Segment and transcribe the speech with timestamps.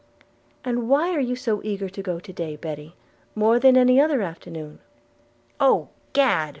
[0.65, 2.95] 'And why are you so eager to go to day, Betty,
[3.35, 4.79] more than any other afternoon?'
[5.59, 6.49] 'Oh gad!'